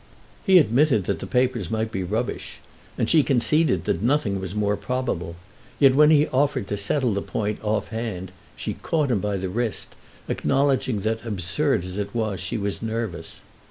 [0.43, 2.57] He admitted that the papers might be rubbish,
[2.97, 5.35] and she conceded that nothing was more probable;
[5.77, 9.47] yet when he offered to settle the point off hand she caught him by the
[9.47, 9.93] wrist,
[10.27, 13.43] acknowledging that, absurd as it was, she was nervous.